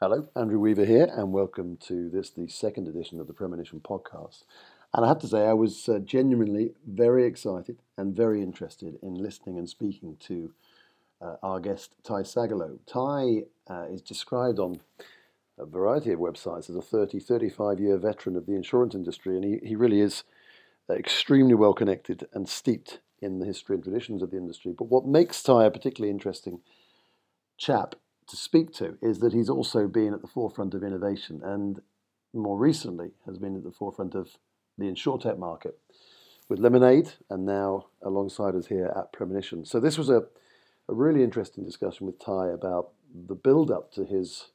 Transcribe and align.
Hello, 0.00 0.28
Andrew 0.36 0.60
Weaver 0.60 0.84
here, 0.84 1.08
and 1.12 1.32
welcome 1.32 1.76
to 1.88 2.08
this, 2.08 2.30
the 2.30 2.46
second 2.46 2.86
edition 2.86 3.18
of 3.18 3.26
the 3.26 3.32
Premonition 3.32 3.80
podcast. 3.80 4.44
And 4.94 5.04
I 5.04 5.08
have 5.08 5.18
to 5.18 5.26
say, 5.26 5.44
I 5.44 5.54
was 5.54 5.88
uh, 5.88 5.98
genuinely 5.98 6.74
very 6.86 7.26
excited 7.26 7.78
and 7.96 8.14
very 8.14 8.40
interested 8.40 8.96
in 9.02 9.16
listening 9.16 9.58
and 9.58 9.68
speaking 9.68 10.16
to 10.20 10.52
uh, 11.20 11.34
our 11.42 11.58
guest, 11.58 11.96
Ty 12.04 12.22
Sagalow. 12.22 12.78
Ty 12.86 13.46
uh, 13.68 13.86
is 13.90 14.00
described 14.00 14.60
on 14.60 14.78
a 15.58 15.66
variety 15.66 16.12
of 16.12 16.20
websites 16.20 16.70
as 16.70 16.76
a 16.76 16.80
30, 16.80 17.18
35 17.18 17.80
year 17.80 17.96
veteran 17.96 18.36
of 18.36 18.46
the 18.46 18.54
insurance 18.54 18.94
industry, 18.94 19.34
and 19.34 19.44
he, 19.44 19.58
he 19.66 19.74
really 19.74 20.00
is 20.00 20.22
extremely 20.88 21.56
well 21.56 21.74
connected 21.74 22.28
and 22.32 22.48
steeped 22.48 23.00
in 23.20 23.40
the 23.40 23.46
history 23.46 23.74
and 23.74 23.82
traditions 23.82 24.22
of 24.22 24.30
the 24.30 24.36
industry. 24.36 24.72
But 24.78 24.84
what 24.84 25.06
makes 25.06 25.42
Ty 25.42 25.64
a 25.64 25.72
particularly 25.72 26.12
interesting 26.12 26.60
chap 27.56 27.96
to 28.28 28.36
speak 28.36 28.72
to 28.74 28.96
is 29.02 29.18
that 29.20 29.32
he's 29.32 29.48
also 29.48 29.86
been 29.86 30.14
at 30.14 30.22
the 30.22 30.28
forefront 30.28 30.74
of 30.74 30.82
innovation 30.82 31.40
and 31.42 31.80
more 32.34 32.58
recently 32.58 33.10
has 33.26 33.38
been 33.38 33.56
at 33.56 33.64
the 33.64 33.72
forefront 33.72 34.14
of 34.14 34.36
the 34.76 34.84
insurtech 34.84 35.38
market 35.38 35.78
with 36.48 36.58
Lemonade 36.58 37.12
and 37.30 37.44
now 37.44 37.86
alongside 38.02 38.54
us 38.54 38.66
here 38.66 38.92
at 38.96 39.12
Premonition. 39.12 39.64
So 39.64 39.80
this 39.80 39.98
was 39.98 40.08
a, 40.08 40.24
a 40.88 40.94
really 40.94 41.22
interesting 41.22 41.64
discussion 41.64 42.06
with 42.06 42.18
Ty 42.18 42.48
about 42.48 42.90
the 43.12 43.34
build 43.34 43.70
up 43.70 43.92
to 43.92 44.04
his 44.04 44.48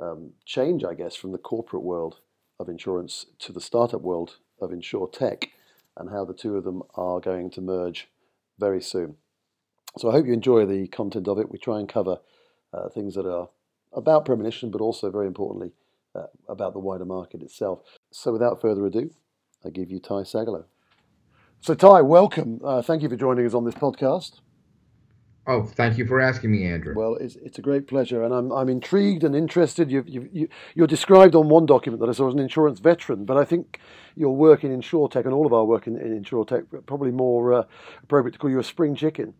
um, 0.00 0.32
change, 0.44 0.84
I 0.84 0.94
guess, 0.94 1.14
from 1.14 1.32
the 1.32 1.38
corporate 1.38 1.82
world 1.82 2.20
of 2.58 2.68
insurance 2.68 3.26
to 3.40 3.52
the 3.52 3.60
startup 3.60 4.00
world 4.00 4.36
of 4.60 4.70
insurtech 4.70 5.48
and 5.96 6.10
how 6.10 6.24
the 6.24 6.34
two 6.34 6.56
of 6.56 6.64
them 6.64 6.82
are 6.94 7.20
going 7.20 7.50
to 7.50 7.60
merge 7.60 8.08
very 8.58 8.82
soon. 8.82 9.16
So 9.98 10.08
I 10.08 10.12
hope 10.12 10.26
you 10.26 10.32
enjoy 10.32 10.66
the 10.66 10.88
content 10.88 11.28
of 11.28 11.38
it. 11.38 11.50
We 11.50 11.58
try 11.58 11.78
and 11.78 11.88
cover 11.88 12.18
uh, 12.74 12.88
things 12.88 13.14
that 13.14 13.26
are 13.26 13.48
about 13.92 14.24
premonition, 14.24 14.70
but 14.70 14.80
also 14.80 15.10
very 15.10 15.26
importantly 15.26 15.72
uh, 16.14 16.26
about 16.48 16.72
the 16.72 16.78
wider 16.78 17.04
market 17.04 17.42
itself. 17.42 17.80
So 18.10 18.32
without 18.32 18.60
further 18.60 18.84
ado, 18.86 19.10
I 19.64 19.70
give 19.70 19.90
you 19.90 20.00
Ty 20.00 20.22
Sagalow. 20.22 20.64
So 21.60 21.74
Ty, 21.74 22.02
welcome. 22.02 22.60
Uh, 22.62 22.82
thank 22.82 23.02
you 23.02 23.08
for 23.08 23.16
joining 23.16 23.46
us 23.46 23.54
on 23.54 23.64
this 23.64 23.74
podcast. 23.74 24.40
Oh, 25.46 25.62
thank 25.62 25.98
you 25.98 26.06
for 26.06 26.20
asking 26.20 26.52
me, 26.52 26.64
Andrew. 26.64 26.94
Well, 26.96 27.16
it's, 27.16 27.36
it's 27.36 27.58
a 27.58 27.62
great 27.62 27.86
pleasure, 27.86 28.22
and 28.22 28.32
I'm, 28.32 28.50
I'm 28.50 28.70
intrigued 28.70 29.24
and 29.24 29.36
interested. 29.36 29.90
You've, 29.90 30.08
you've, 30.08 30.28
you, 30.32 30.48
you're 30.74 30.86
described 30.86 31.34
on 31.34 31.50
one 31.50 31.66
document 31.66 32.00
that 32.00 32.08
I 32.08 32.12
saw 32.12 32.28
as 32.28 32.34
an 32.34 32.40
insurance 32.40 32.80
veteran, 32.80 33.26
but 33.26 33.36
I 33.36 33.44
think 33.44 33.78
your 34.16 34.34
work 34.34 34.64
in 34.64 34.78
InsurTech 34.78 35.26
and 35.26 35.34
all 35.34 35.44
of 35.44 35.52
our 35.52 35.66
work 35.66 35.86
in, 35.86 35.98
in 35.98 36.22
InsurTech 36.22 36.86
probably 36.86 37.10
more 37.10 37.52
uh, 37.52 37.64
appropriate 38.02 38.32
to 38.32 38.38
call 38.38 38.50
you 38.50 38.58
a 38.58 38.64
spring 38.64 38.94
chicken. 38.94 39.34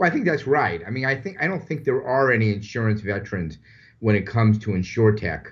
Well, 0.00 0.08
I 0.08 0.12
think 0.14 0.24
that's 0.24 0.46
right. 0.46 0.80
I 0.86 0.88
mean, 0.88 1.04
I 1.04 1.14
think 1.14 1.36
I 1.42 1.46
don't 1.46 1.62
think 1.62 1.84
there 1.84 2.02
are 2.02 2.32
any 2.32 2.54
insurance 2.54 3.02
veterans 3.02 3.58
when 3.98 4.16
it 4.16 4.26
comes 4.26 4.58
to 4.60 4.70
insurtech. 4.70 5.48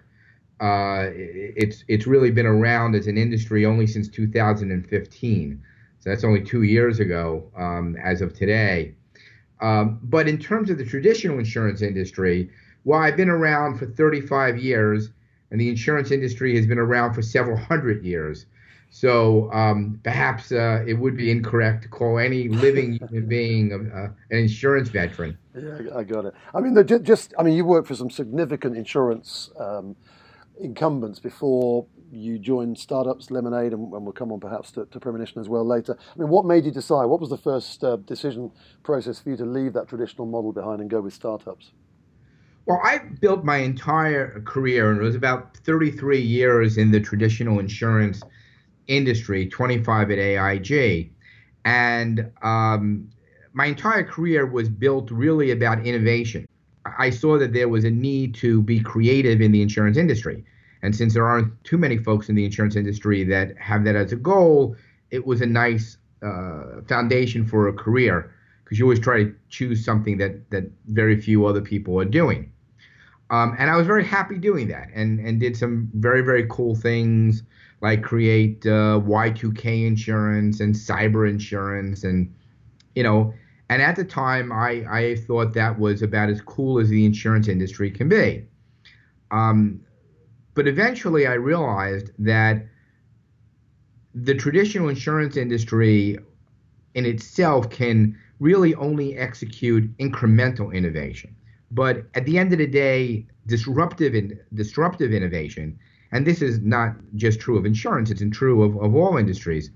Uh, 0.59 1.11
it's 1.13 1.85
it's 1.87 2.07
really 2.07 2.31
been 2.31 2.47
around 2.47 2.95
as 2.95 3.09
an 3.09 3.19
industry 3.19 3.67
only 3.67 3.87
since 3.87 4.09
2015, 4.09 5.63
so 5.99 6.09
that's 6.09 6.25
only 6.25 6.43
two 6.43 6.63
years 6.63 6.99
ago 6.99 7.45
um, 7.59 7.95
as 8.03 8.23
of 8.23 8.33
today. 8.33 8.95
Um, 9.61 10.01
but 10.03 10.27
in 10.27 10.39
terms 10.39 10.71
of 10.71 10.79
the 10.79 10.85
traditional 10.87 11.39
insurance 11.39 11.83
industry, 11.83 12.49
well, 12.85 13.01
I've 13.01 13.19
been 13.19 13.29
around 13.29 13.77
for 13.77 13.85
35 13.85 14.57
years, 14.57 15.11
and 15.51 15.61
the 15.61 15.69
insurance 15.69 16.11
industry 16.11 16.57
has 16.57 16.67
been 16.67 16.79
around 16.79 17.13
for 17.13 17.21
several 17.21 17.59
hundred 17.59 18.03
years. 18.03 18.47
So 18.91 19.53
um, 19.53 20.01
perhaps 20.03 20.51
uh, 20.51 20.85
it 20.87 20.95
would 20.95 21.17
be 21.17 21.31
incorrect 21.31 21.83
to 21.83 21.89
call 21.89 22.19
any 22.19 22.49
living 22.49 22.95
human 22.95 23.27
being 23.29 23.73
uh, 23.73 24.09
an 24.31 24.39
insurance 24.39 24.89
veteran. 24.89 25.37
Yeah, 25.55 25.79
I 25.95 26.05
got 26.05 26.25
it. 26.25 26.35
I 26.55 26.61
mean, 26.61 26.75
just 27.05 27.35
I 27.39 27.43
mean, 27.43 27.55
you 27.55 27.65
worked 27.65 27.89
for 27.89 27.95
some 27.95 28.11
significant 28.11 28.77
insurance 28.77 29.51
um, 29.59 29.95
incumbents 30.61 31.19
before 31.19 31.87
you 32.11 32.39
joined 32.39 32.79
startups, 32.79 33.31
Lemonade, 33.31 33.73
and, 33.73 33.93
and 33.93 34.05
we'll 34.05 34.13
come 34.13 34.33
on 34.33 34.41
perhaps 34.41 34.73
to, 34.73 34.87
to, 34.87 35.01
Premonition 35.01 35.41
as 35.41 35.49
well 35.49 35.67
later. 35.67 35.97
I 36.15 36.19
mean, 36.19 36.29
what 36.29 36.47
made 36.47 36.65
you 36.65 36.71
decide? 36.71 37.05
What 37.05 37.21
was 37.21 37.31
the 37.31 37.37
first 37.37 37.85
uh, 37.85 37.97
decision 37.97 38.51
process 38.83 39.21
for 39.21 39.31
you 39.31 39.37
to 39.37 39.45
leave 39.45 39.75
that 39.75 39.89
traditional 39.89 40.27
model 40.27 40.53
behind 40.53 40.81
and 40.81 40.89
go 40.89 41.01
with 41.01 41.13
startups? 41.13 41.73
Well, 42.67 42.81
I 42.83 42.99
built 42.99 43.45
my 43.45 43.59
entire 43.59 44.41
career, 44.43 44.91
and 44.91 45.01
it 45.01 45.05
was 45.05 45.15
about 45.15 45.57
33 45.59 46.21
years 46.21 46.77
in 46.77 46.91
the 46.91 47.01
traditional 47.01 47.59
insurance 47.59 48.23
industry, 48.89 49.47
25 49.47 50.11
at 50.11 50.19
AIG. 50.19 51.13
And 51.65 52.31
um, 52.43 53.09
my 53.53 53.67
entire 53.67 54.05
career 54.05 54.47
was 54.47 54.69
built 54.69 55.11
really 55.11 55.51
about 55.51 55.87
innovation. 55.87 56.47
I 56.99 57.11
saw 57.11 57.39
that 57.39 57.53
there 57.53 57.69
was 57.69 57.85
a 57.85 57.91
need 57.91 58.35
to 58.37 58.63
be 58.63 58.81
creative 58.81 59.41
in 59.41 59.53
the 59.53 59.63
insurance 59.63 59.97
industry. 59.97 60.45
And 60.83 60.95
since 60.95 61.15
there 61.15 61.27
aren't 61.27 61.53
too 61.65 61.77
many 61.77 61.99
folks 61.99 62.29
in 62.29 62.35
the 62.35 62.45
insurance 62.45 62.77
industry 62.77 63.25
that 63.25 63.57
have 63.59 63.85
that 63.85 63.97
as 63.97 64.13
a 64.13 64.17
goal, 64.17 64.77
it 65.11 65.27
was 65.27 65.41
a 65.41 65.47
nice 65.47 65.99
uh, 66.23 66.83
foundation 66.89 67.47
for 67.47 67.69
a 67.69 67.73
career 67.73 68.33
because 68.65 68.79
you 68.79 68.85
always 68.85 69.01
try 69.01 69.25
to 69.25 69.35
choose 69.49 69.85
something 69.85 70.19
that 70.19 70.51
that 70.51 70.71
very 70.87 71.21
few 71.21 71.47
other 71.47 71.61
people 71.61 71.99
are 71.99 72.05
doing. 72.05 72.53
Um, 73.31 73.57
and 73.59 73.71
I 73.71 73.77
was 73.77 73.87
very 73.87 74.05
happy 74.05 74.39
doing 74.39 74.69
that, 74.69 74.89
and 74.95 75.21
and 75.21 75.41
did 75.41 75.57
some 75.57 75.91
very 75.95 76.23
very 76.23 76.47
cool 76.49 76.75
things 76.75 77.43
like 77.81 78.03
create 78.03 78.67
uh, 78.67 79.01
Y2K 79.05 79.87
insurance 79.87 80.61
and 80.61 80.75
cyber 80.75 81.29
insurance, 81.29 82.05
and 82.05 82.35
you 82.95 83.03
know. 83.03 83.35
And 83.71 83.83
at 83.83 83.97
the 83.97 84.05
time, 84.05 84.51
I, 84.51 84.87
I 84.91 85.17
thought 85.17 85.53
that 85.53 85.79
was 85.79 86.01
about 86.01 86.31
as 86.31 86.41
cool 86.41 86.79
as 86.79 86.89
the 86.89 87.05
insurance 87.05 87.49
industry 87.49 87.91
can 87.91 88.09
be. 88.09 88.47
Um, 89.31 89.81
but 90.55 90.67
eventually, 90.67 91.27
I 91.27 91.35
realized 91.35 92.11
that 92.19 92.67
the 94.15 94.35
traditional 94.35 94.89
insurance 94.89 95.37
industry 95.37 96.19
in 96.95 97.05
itself 97.05 97.71
can 97.71 98.19
really 98.41 98.75
only 98.75 99.17
execute 99.17 99.97
incremental 99.99 100.73
innovation. 100.73 101.35
But 101.71 102.05
at 102.15 102.25
the 102.25 102.39
end 102.39 102.53
of 102.53 102.59
the 102.59 102.67
day, 102.67 103.27
disruptive 103.47 104.15
in, 104.15 104.39
disruptive 104.55 105.13
innovation, 105.13 105.79
and 106.13 106.27
this 106.27 106.43
is 106.43 106.61
not 106.61 106.95
just 107.17 107.41
true 107.41 107.59
of 107.59 107.67
insurance, 107.67 108.11
it's 108.11 108.23
true 108.31 108.63
of, 108.63 108.77
of 108.83 108.95
all 108.95 109.17
industries. 109.17 109.71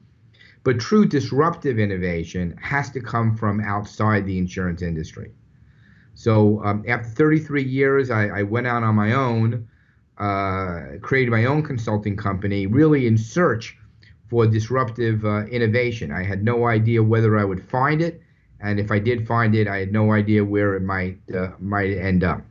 But 0.65 0.79
true 0.79 1.07
disruptive 1.07 1.79
innovation 1.79 2.57
has 2.61 2.91
to 2.91 3.01
come 3.01 3.37
from 3.37 3.61
outside 3.61 4.27
the 4.27 4.39
insurance 4.39 4.81
industry. 4.81 5.33
So 6.15 6.63
um, 6.65 6.85
after 6.87 7.09
33 7.09 7.63
years, 7.65 8.11
I, 8.11 8.29
I, 8.29 8.43
went 8.43 8.67
out 8.67 8.83
on 8.83 8.95
my 8.95 9.13
own, 9.13 9.67
uh, 10.19 10.99
created 11.01 11.31
my 11.31 11.47
own 11.47 11.63
consulting 11.63 12.17
company, 12.17 12.67
really 12.67 13.07
in 13.07 13.17
search 13.17 13.77
for 14.29 14.47
disruptive 14.47 15.25
uh, 15.25 15.47
innovation. 15.47 16.13
I 16.13 16.23
had 16.23 16.45
no 16.45 16.67
idea 16.67 17.03
whether 17.03 17.39
I 17.39 17.45
would 17.45 17.65
find 17.65 18.01
it, 18.01 18.21
and 18.61 18.79
if 18.79 18.91
I 18.91 18.99
did 18.99 19.27
find 19.27 19.55
it, 19.55 19.67
I 19.67 19.79
had 19.79 19.93
no 19.93 20.13
idea 20.13 20.45
where 20.45 20.77
it 20.77 20.83
might 20.83 21.19
uh, 21.35 21.49
might 21.59 21.91
end 21.91 22.25
up. 22.25 22.43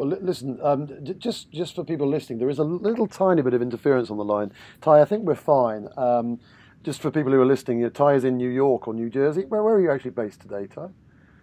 Well, 0.00 0.18
listen, 0.22 0.58
um, 0.62 0.88
just 1.18 1.52
just 1.52 1.74
for 1.74 1.84
people 1.84 2.08
listening, 2.08 2.38
there 2.38 2.48
is 2.48 2.58
a 2.58 2.64
little 2.64 3.06
tiny 3.06 3.42
bit 3.42 3.52
of 3.52 3.60
interference 3.60 4.10
on 4.10 4.16
the 4.16 4.24
line. 4.24 4.50
Ty, 4.80 5.02
I 5.02 5.04
think 5.04 5.24
we're 5.24 5.34
fine. 5.34 5.88
Um, 5.98 6.40
just 6.82 7.02
for 7.02 7.10
people 7.10 7.32
who 7.32 7.40
are 7.42 7.44
listening, 7.44 7.88
Ty 7.90 8.14
is 8.14 8.24
in 8.24 8.38
New 8.38 8.48
York 8.48 8.88
or 8.88 8.94
New 8.94 9.10
Jersey. 9.10 9.44
Where, 9.44 9.62
where 9.62 9.74
are 9.74 9.80
you 9.80 9.90
actually 9.90 10.12
based 10.12 10.40
today, 10.40 10.66
Ty? 10.66 10.88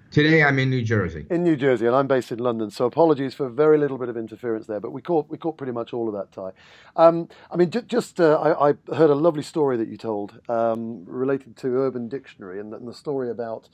Today 0.09 0.41
I'm 0.43 0.57
in 0.57 0.71
New 0.71 0.81
Jersey. 0.81 1.27
In 1.29 1.43
New 1.43 1.55
Jersey, 1.55 1.85
and 1.85 1.95
I'm 1.95 2.07
based 2.07 2.31
in 2.31 2.39
London. 2.39 2.71
So 2.71 2.85
apologies 2.85 3.35
for 3.35 3.45
a 3.45 3.51
very 3.51 3.77
little 3.77 3.99
bit 3.99 4.09
of 4.09 4.17
interference 4.17 4.65
there, 4.65 4.79
but 4.79 4.91
we 4.91 5.03
caught 5.03 5.29
we 5.29 5.37
caught 5.37 5.57
pretty 5.57 5.73
much 5.73 5.93
all 5.93 6.07
of 6.07 6.15
that, 6.15 6.31
Ty. 6.31 6.53
Um, 6.95 7.29
I 7.51 7.57
mean, 7.57 7.69
j- 7.69 7.83
just 7.85 8.19
uh, 8.19 8.39
I, 8.41 8.69
I, 8.69 8.73
heard 8.95 9.11
a 9.11 9.15
lovely 9.15 9.43
story 9.43 9.77
that 9.77 9.87
you 9.87 9.97
told 9.97 10.39
um, 10.49 11.05
related 11.05 11.57
to 11.57 11.67
Urban 11.67 12.07
Dictionary 12.07 12.59
and, 12.59 12.73
and 12.73 12.87
the 12.87 12.93
story 12.95 13.29
about 13.29 13.69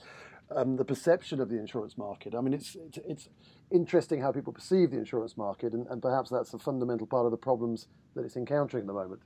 um, 0.55 0.75
the 0.75 0.85
perception 0.85 1.39
of 1.39 1.49
the 1.49 1.57
insurance 1.57 1.97
market. 1.97 2.35
I 2.35 2.41
mean, 2.41 2.53
it's, 2.53 2.75
it's, 2.75 2.99
it's 3.07 3.29
interesting 3.71 4.21
how 4.21 4.31
people 4.31 4.53
perceive 4.53 4.91
the 4.91 4.97
insurance 4.97 5.37
market, 5.37 5.73
and, 5.73 5.87
and 5.87 6.01
perhaps 6.01 6.29
that's 6.29 6.53
a 6.53 6.59
fundamental 6.59 7.07
part 7.07 7.25
of 7.25 7.31
the 7.31 7.37
problems 7.37 7.87
that 8.15 8.25
it's 8.25 8.35
encountering 8.35 8.83
at 8.83 8.87
the 8.87 8.93
moment. 8.93 9.21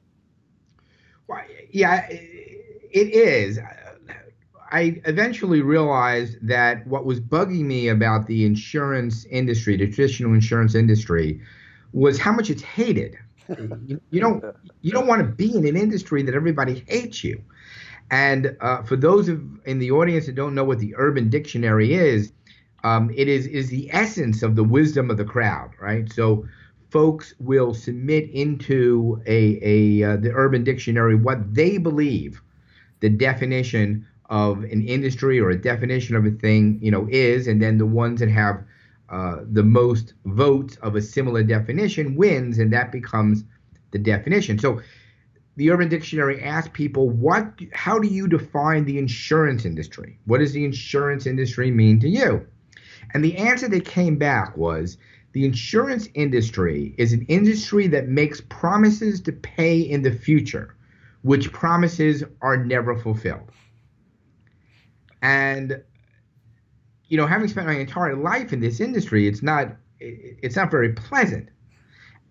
Well, 1.28 1.42
yeah, 1.72 2.08
it 2.10 3.14
is. 3.14 3.60
I 4.72 5.02
eventually 5.06 5.62
realized 5.62 6.38
that 6.42 6.86
what 6.88 7.06
was 7.06 7.20
bugging 7.20 7.66
me 7.66 7.88
about 7.88 8.28
the 8.28 8.46
insurance 8.46 9.26
industry, 9.26 9.78
the 9.78 9.88
traditional 9.88 10.34
insurance 10.34 10.76
industry, 10.76 11.42
was 11.94 12.20
how 12.20 12.34
much 12.34 12.50
it's 12.50 12.62
hated. 12.62 13.18
you, 13.88 14.02
you, 14.10 14.20
don't 14.20 14.44
you 14.82 14.92
don't 14.92 15.08
want 15.08 15.22
to 15.22 15.28
be 15.28 15.56
in 15.56 15.66
an 15.66 15.78
industry 15.78 16.22
that 16.24 16.36
everybody 16.36 16.84
hates 16.88 17.24
you. 17.24 17.42
And 18.10 18.56
uh, 18.62 18.84
for 18.84 18.96
those 18.96 19.28
of, 19.28 19.42
in 19.66 19.80
the 19.80 19.92
audience 19.92 20.28
that 20.28 20.36
don't 20.36 20.56
know 20.56 20.64
what 20.64 20.80
the 20.80 20.96
Urban 20.98 21.30
Dictionary 21.30 21.94
is, 21.94 22.32
um, 22.84 23.12
it 23.16 23.28
is 23.28 23.48
is 23.48 23.70
the 23.70 23.90
essence 23.92 24.44
of 24.44 24.56
the 24.56 24.64
wisdom 24.64 25.10
of 25.10 25.18
the 25.18 25.26
crowd, 25.26 25.72
right? 25.82 26.12
So 26.14 26.48
folks 26.90 27.34
will 27.40 27.74
submit 27.74 28.30
into 28.30 29.22
a, 29.26 29.60
a 29.62 30.04
uh, 30.04 30.18
the 30.18 30.32
Urban 30.32 30.64
Dictionary 30.64 31.16
what 31.16 31.54
they 31.54 31.78
believe 31.78 32.42
the 33.02 33.10
definition 33.10 34.08
of 34.30 34.64
an 34.64 34.82
industry 34.88 35.40
or 35.40 35.50
a 35.50 35.62
definition 35.62 36.16
of 36.16 36.26
a 36.26 36.32
thing, 36.32 36.80
you 36.82 36.92
know, 36.92 37.08
is, 37.10 37.48
and 37.48 37.62
then 37.62 37.78
the 37.78 37.86
ones 37.86 38.20
that 38.20 38.30
have 38.30 38.64
uh, 39.10 39.38
the 39.52 39.64
most 39.64 40.14
votes 40.26 40.76
of 40.78 40.96
a 40.96 41.02
similar 41.02 41.44
definition 41.44 42.16
wins, 42.16 42.60
and 42.60 42.72
that 42.74 42.92
becomes 42.92 43.44
the 43.92 44.00
definition. 44.00 44.60
So 44.60 44.82
the 45.58 45.72
Urban 45.72 45.90
Dictionary 45.90 46.42
asked 46.42 46.74
people, 46.74 47.10
what, 47.10 47.60
how 47.74 47.98
do 48.00 48.08
you 48.08 48.28
define 48.28 48.86
the 48.86 48.98
insurance 48.98 49.66
industry? 49.66 50.20
What 50.26 50.38
does 50.38 50.54
the 50.54 50.64
insurance 50.64 51.26
industry 51.26 51.72
mean 51.72 52.00
to 52.00 52.08
you? 52.08 52.46
And 53.14 53.24
the 53.24 53.36
answer 53.38 53.68
that 53.68 53.84
came 53.84 54.18
back 54.18 54.56
was 54.56 54.98
the 55.34 55.46
insurance 55.46 56.08
industry 56.14 56.94
is 56.98 57.12
an 57.12 57.26
industry 57.28 57.88
that 57.88 58.08
makes 58.08 58.40
promises 58.42 59.20
to 59.22 59.32
pay 59.32 59.80
in 59.80 60.04
the 60.04 60.12
future, 60.12 60.76
which 61.24 61.52
promises 61.52 62.24
are 62.42 62.58
never 62.58 62.96
fulfilled. 62.96 63.52
And 65.22 65.82
you 67.08 67.18
know, 67.18 67.26
having 67.26 67.48
spent 67.48 67.68
my 67.68 67.78
entire 67.78 68.16
life 68.16 68.52
in 68.54 68.60
this 68.60 68.80
industry, 68.80 69.28
it's 69.28 69.42
not 69.42 69.76
it's 70.00 70.56
not 70.56 70.70
very 70.70 70.94
pleasant. 70.94 71.50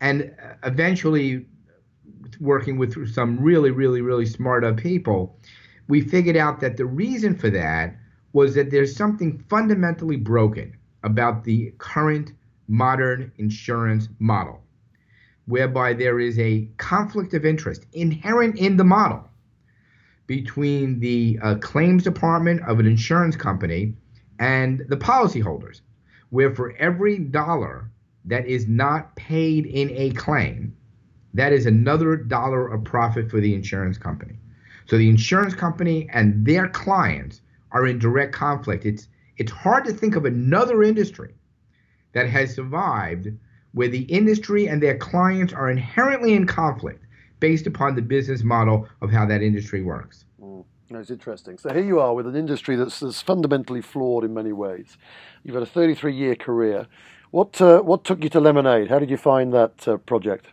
And 0.00 0.34
uh, 0.43 0.55
eventually, 0.64 1.46
working 2.40 2.78
with 2.78 3.12
some 3.12 3.40
really, 3.40 3.70
really, 3.70 4.00
really 4.00 4.26
smart 4.26 4.64
people, 4.76 5.38
we 5.88 6.00
figured 6.00 6.37
out 6.37 6.61
that 6.61 6.76
the 6.76 6.87
reason 6.87 7.37
for 7.37 7.50
that 7.50 7.96
was 8.32 8.55
that 8.55 8.70
there's 8.70 8.94
something 8.94 9.38
fundamentally 9.49 10.17
broken 10.17 10.76
about 11.02 11.44
the 11.44 11.73
current 11.78 12.32
modern 12.69 13.32
insurance 13.38 14.08
model, 14.19 14.61
whereby 15.46 15.93
there 15.93 16.19
is 16.19 16.38
a 16.38 16.69
conflict 16.76 17.32
of 17.34 17.44
interest 17.44 17.87
inherent 17.93 18.58
in 18.58 18.76
the 18.76 18.84
model 18.84 19.29
between 20.26 20.99
the 20.99 21.38
uh, 21.43 21.55
claims 21.56 22.02
department 22.02 22.61
of 22.62 22.81
an 22.81 22.87
insurance 22.87 23.37
company 23.37 23.94
and 24.38 24.84
the 24.88 24.96
policyholders, 24.96 25.81
where 26.31 26.55
for 26.55 26.76
every 26.79 27.19
dollar 27.19 27.90
that 28.25 28.46
is 28.46 28.67
not 28.67 29.14
paid 29.14 29.67
in 29.67 29.88
a 29.93 30.11
claim, 30.11 30.76
that 31.36 31.52
is 31.52 31.66
another 31.66 32.16
dollar 32.16 32.68
of 32.68 32.84
profit 32.84 33.30
for 33.30 33.40
the 33.40 33.54
insurance 33.54 33.98
company. 33.98 34.36
So 34.86 34.96
the 34.98 35.08
insurance 35.08 35.54
company 35.54 36.08
and 36.12 36.44
their 36.46 36.68
clients 36.68 37.40
are 37.72 37.86
in 37.86 37.98
direct 37.98 38.32
conflict. 38.32 38.84
It's 38.84 39.08
it's 39.36 39.52
hard 39.52 39.84
to 39.84 39.92
think 39.92 40.16
of 40.16 40.24
another 40.24 40.82
industry 40.82 41.34
that 42.12 42.28
has 42.28 42.54
survived 42.54 43.28
where 43.72 43.88
the 43.88 44.04
industry 44.04 44.66
and 44.66 44.82
their 44.82 44.96
clients 44.96 45.52
are 45.52 45.70
inherently 45.70 46.32
in 46.32 46.46
conflict 46.46 47.04
based 47.40 47.66
upon 47.66 47.94
the 47.94 48.00
business 48.00 48.42
model 48.42 48.88
of 49.02 49.10
how 49.10 49.26
that 49.26 49.42
industry 49.42 49.82
works. 49.82 50.24
Mm. 50.40 50.64
That's 50.88 51.10
interesting. 51.10 51.58
So 51.58 51.72
here 51.74 51.84
you 51.84 52.00
are 52.00 52.14
with 52.14 52.26
an 52.26 52.36
industry 52.36 52.76
that's, 52.76 53.00
that's 53.00 53.20
fundamentally 53.20 53.82
flawed 53.82 54.24
in 54.24 54.32
many 54.32 54.52
ways. 54.52 54.96
You've 55.42 55.54
had 55.54 55.62
a 55.62 55.66
33 55.66 56.14
year 56.14 56.36
career. 56.36 56.86
What, 57.32 57.60
uh, 57.60 57.80
what 57.80 58.04
took 58.04 58.22
you 58.22 58.30
to 58.30 58.40
Lemonade? 58.40 58.88
How 58.88 58.98
did 58.98 59.10
you 59.10 59.16
find 59.16 59.52
that 59.52 59.86
uh, 59.86 59.96
project? 59.98 60.46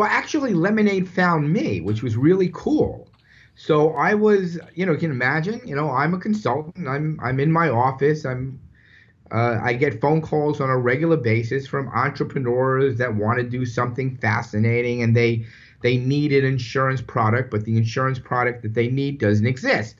Well, 0.00 0.08
actually, 0.10 0.54
Lemonade 0.54 1.06
found 1.06 1.52
me, 1.52 1.82
which 1.82 2.02
was 2.02 2.16
really 2.16 2.50
cool. 2.54 3.06
So 3.54 3.92
I 3.96 4.14
was, 4.14 4.58
you 4.74 4.86
know, 4.86 4.92
you 4.92 4.98
can 4.98 5.10
imagine, 5.10 5.60
you 5.66 5.76
know, 5.76 5.90
I'm 5.90 6.14
a 6.14 6.18
consultant. 6.18 6.88
I'm 6.88 7.20
I'm 7.22 7.38
in 7.38 7.52
my 7.52 7.68
office. 7.68 8.24
I'm 8.24 8.58
uh, 9.30 9.60
I 9.62 9.74
get 9.74 10.00
phone 10.00 10.22
calls 10.22 10.58
on 10.58 10.70
a 10.70 10.78
regular 10.78 11.18
basis 11.18 11.66
from 11.66 11.88
entrepreneurs 11.88 12.96
that 12.96 13.14
want 13.14 13.40
to 13.40 13.44
do 13.44 13.66
something 13.66 14.16
fascinating 14.16 15.02
and 15.02 15.14
they 15.14 15.44
they 15.82 15.98
need 15.98 16.32
an 16.32 16.46
insurance 16.46 17.02
product, 17.02 17.50
but 17.50 17.66
the 17.66 17.76
insurance 17.76 18.18
product 18.18 18.62
that 18.62 18.72
they 18.72 18.88
need 18.88 19.20
doesn't 19.20 19.46
exist. 19.46 19.96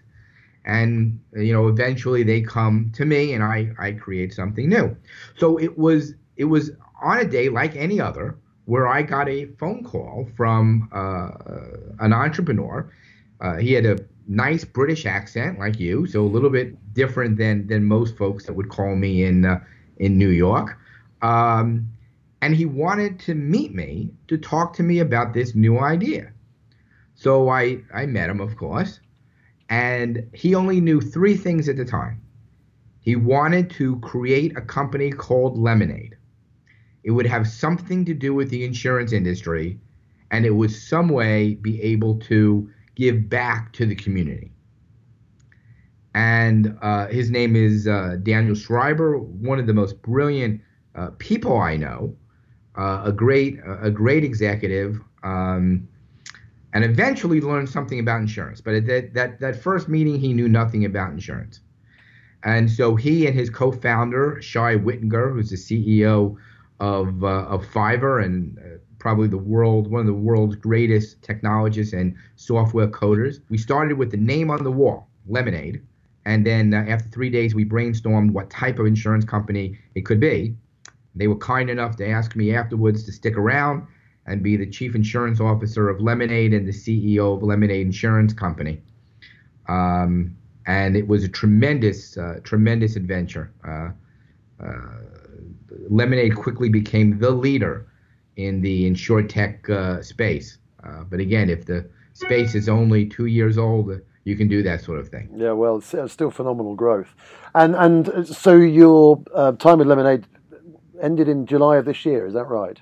And 0.64 1.20
you 1.36 1.52
know, 1.52 1.68
eventually 1.68 2.22
they 2.22 2.40
come 2.40 2.90
to 2.94 3.04
me 3.04 3.34
and 3.34 3.44
I 3.44 3.74
I 3.78 3.92
create 3.92 4.32
something 4.32 4.66
new. 4.66 4.96
So 5.36 5.58
it 5.58 5.76
was 5.76 6.14
it 6.38 6.46
was 6.46 6.70
on 7.02 7.18
a 7.18 7.26
day 7.26 7.50
like 7.50 7.76
any 7.76 8.00
other 8.00 8.38
where 8.70 8.86
I 8.86 9.02
got 9.02 9.28
a 9.28 9.46
phone 9.58 9.82
call 9.82 10.28
from 10.36 10.88
uh, 10.92 11.30
an 11.98 12.12
entrepreneur. 12.12 12.88
Uh, 13.40 13.56
he 13.56 13.72
had 13.72 13.84
a 13.84 13.98
nice 14.28 14.64
British 14.64 15.06
accent 15.06 15.58
like 15.58 15.80
you, 15.80 16.06
so 16.06 16.22
a 16.22 16.30
little 16.36 16.50
bit 16.50 16.68
different 16.94 17.36
than 17.36 17.66
than 17.66 17.84
most 17.84 18.16
folks 18.16 18.46
that 18.46 18.52
would 18.52 18.68
call 18.68 18.94
me 18.94 19.24
in 19.24 19.44
uh, 19.44 19.58
in 19.96 20.16
New 20.16 20.28
York. 20.28 20.78
Um, 21.20 21.88
and 22.42 22.54
he 22.54 22.64
wanted 22.64 23.18
to 23.26 23.34
meet 23.34 23.74
me 23.74 24.10
to 24.28 24.38
talk 24.38 24.72
to 24.74 24.84
me 24.84 25.00
about 25.00 25.34
this 25.34 25.56
new 25.56 25.80
idea. 25.80 26.32
So 27.16 27.48
I, 27.48 27.78
I 27.92 28.06
met 28.06 28.30
him, 28.30 28.40
of 28.40 28.56
course, 28.56 29.00
and 29.68 30.30
he 30.32 30.54
only 30.54 30.80
knew 30.80 31.00
three 31.00 31.36
things 31.36 31.68
at 31.68 31.76
the 31.76 31.84
time. 31.84 32.22
He 33.00 33.16
wanted 33.16 33.68
to 33.70 33.98
create 33.98 34.56
a 34.56 34.60
company 34.60 35.10
called 35.10 35.58
Lemonade. 35.58 36.16
It 37.04 37.12
would 37.12 37.26
have 37.26 37.48
something 37.48 38.04
to 38.04 38.14
do 38.14 38.34
with 38.34 38.50
the 38.50 38.64
insurance 38.64 39.12
industry, 39.12 39.78
and 40.30 40.44
it 40.44 40.50
would 40.50 40.70
some 40.70 41.08
way 41.08 41.54
be 41.54 41.80
able 41.82 42.16
to 42.20 42.68
give 42.94 43.28
back 43.28 43.72
to 43.74 43.86
the 43.86 43.94
community. 43.94 44.52
And 46.14 46.76
uh, 46.82 47.06
his 47.06 47.30
name 47.30 47.56
is 47.56 47.86
uh, 47.86 48.16
Daniel 48.22 48.54
Schreiber, 48.54 49.18
one 49.18 49.58
of 49.58 49.66
the 49.66 49.74
most 49.74 50.02
brilliant 50.02 50.60
uh, 50.94 51.10
people 51.18 51.56
I 51.58 51.76
know 51.76 52.16
uh, 52.76 53.02
a 53.04 53.12
great 53.12 53.58
a 53.82 53.90
great 53.90 54.24
executive, 54.24 55.00
um, 55.22 55.88
and 56.72 56.84
eventually 56.84 57.40
learned 57.40 57.68
something 57.68 57.98
about 57.98 58.20
insurance. 58.20 58.60
But 58.60 58.74
at 58.74 58.86
that, 58.86 59.14
that 59.14 59.40
that 59.40 59.56
first 59.56 59.88
meeting, 59.88 60.18
he 60.18 60.32
knew 60.32 60.48
nothing 60.48 60.84
about 60.84 61.12
insurance, 61.12 61.60
and 62.44 62.70
so 62.70 62.96
he 62.96 63.26
and 63.26 63.34
his 63.34 63.50
co-founder 63.50 64.40
Shai 64.40 64.76
Wininger, 64.76 65.32
who's 65.32 65.50
the 65.50 65.56
CEO 65.56 66.36
of 66.80 67.22
uh, 67.22 67.44
of 67.44 67.64
Fiverr 67.66 68.24
and 68.24 68.58
uh, 68.58 68.78
probably 68.98 69.28
the 69.28 69.38
world 69.38 69.90
one 69.90 70.00
of 70.00 70.06
the 70.06 70.12
world's 70.12 70.56
greatest 70.56 71.22
technologists 71.22 71.92
and 71.92 72.14
software 72.36 72.88
coders, 72.88 73.40
we 73.48 73.58
started 73.58 73.96
with 73.96 74.10
the 74.10 74.16
name 74.16 74.50
on 74.50 74.64
the 74.64 74.70
wall, 74.70 75.08
Lemonade. 75.26 75.82
And 76.26 76.46
then 76.46 76.74
uh, 76.74 76.84
after 76.86 77.08
three 77.08 77.30
days, 77.30 77.54
we 77.54 77.64
brainstormed 77.64 78.32
what 78.32 78.50
type 78.50 78.78
of 78.78 78.86
insurance 78.86 79.24
company 79.24 79.78
it 79.94 80.02
could 80.04 80.20
be. 80.20 80.54
They 81.14 81.28
were 81.28 81.36
kind 81.36 81.70
enough 81.70 81.96
to 81.96 82.08
ask 82.08 82.36
me 82.36 82.54
afterwards 82.54 83.04
to 83.04 83.12
stick 83.12 83.36
around 83.36 83.86
and 84.26 84.42
be 84.42 84.56
the 84.56 84.66
chief 84.66 84.94
insurance 84.94 85.40
officer 85.40 85.88
of 85.88 86.00
Lemonade 86.00 86.52
and 86.52 86.68
the 86.68 86.72
CEO 86.72 87.34
of 87.36 87.42
Lemonade 87.42 87.86
Insurance 87.86 88.32
Company. 88.32 88.82
Um, 89.66 90.36
and 90.66 90.96
it 90.96 91.08
was 91.08 91.24
a 91.24 91.28
tremendous, 91.28 92.16
uh, 92.16 92.40
tremendous 92.44 92.96
adventure. 92.96 93.50
Uh, 93.66 93.90
uh, 94.62 95.19
Lemonade 95.88 96.36
quickly 96.36 96.68
became 96.68 97.18
the 97.18 97.30
leader 97.30 97.86
in 98.36 98.60
the 98.60 98.90
insurtech 98.90 99.68
uh, 99.68 100.02
space. 100.02 100.58
Uh, 100.84 101.04
but 101.04 101.20
again, 101.20 101.50
if 101.50 101.66
the 101.66 101.88
space 102.14 102.54
is 102.54 102.68
only 102.68 103.06
two 103.06 103.26
years 103.26 103.58
old, 103.58 104.00
you 104.24 104.36
can 104.36 104.48
do 104.48 104.62
that 104.62 104.82
sort 104.82 104.98
of 104.98 105.08
thing. 105.08 105.30
Yeah, 105.34 105.52
well, 105.52 105.78
it's, 105.78 106.12
still 106.12 106.30
phenomenal 106.30 106.74
growth. 106.74 107.14
And 107.54 107.74
and 107.74 108.26
so 108.26 108.56
your 108.56 109.22
uh, 109.34 109.52
time 109.52 109.78
with 109.78 109.88
Lemonade 109.88 110.26
ended 111.02 111.28
in 111.28 111.46
July 111.46 111.76
of 111.76 111.84
this 111.84 112.04
year. 112.04 112.26
Is 112.26 112.34
that 112.34 112.44
right? 112.44 112.78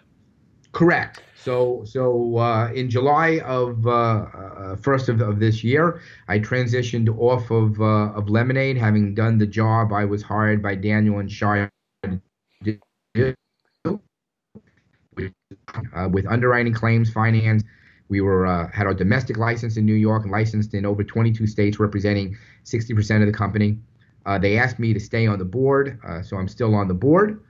Correct. 0.72 1.22
So, 1.36 1.84
so 1.84 2.36
uh, 2.36 2.70
in 2.72 2.90
July 2.90 3.40
of 3.44 3.86
uh, 3.86 3.90
uh, 3.90 4.76
first 4.76 5.08
of, 5.08 5.20
of 5.20 5.38
this 5.38 5.62
year, 5.62 6.00
I 6.26 6.40
transitioned 6.40 7.08
off 7.18 7.50
of 7.50 7.80
uh, 7.80 8.12
of 8.18 8.28
Lemonade, 8.28 8.76
having 8.76 9.14
done 9.14 9.38
the 9.38 9.46
job 9.46 9.92
I 9.92 10.04
was 10.04 10.22
hired 10.22 10.62
by 10.62 10.74
Daniel 10.74 11.20
and 11.20 11.30
Shai 11.30 11.58
to 11.60 11.70
do. 13.18 14.00
Uh, 15.94 16.08
with 16.10 16.26
underwriting 16.26 16.72
claims 16.72 17.10
finance, 17.10 17.64
we 18.08 18.20
were 18.20 18.46
uh, 18.46 18.70
had 18.70 18.86
our 18.86 18.94
domestic 18.94 19.36
license 19.36 19.76
in 19.76 19.84
New 19.84 19.94
York 19.94 20.22
and 20.22 20.30
licensed 20.30 20.74
in 20.74 20.86
over 20.86 21.02
22 21.02 21.46
states, 21.46 21.78
representing 21.78 22.36
60% 22.64 23.20
of 23.20 23.26
the 23.26 23.32
company. 23.32 23.78
they 24.40 24.58
asked 24.58 24.78
me 24.78 24.94
to 24.94 25.00
stay 25.00 25.26
on 25.26 25.38
the 25.38 25.44
board, 25.44 25.98
so 26.22 26.36
I'm 26.36 26.48
still 26.48 26.74
on 26.74 26.88
the 26.88 26.94
board. 26.94 27.42